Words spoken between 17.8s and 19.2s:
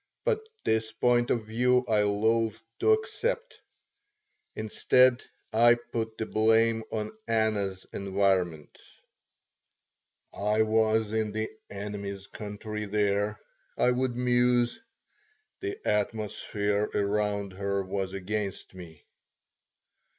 was against me."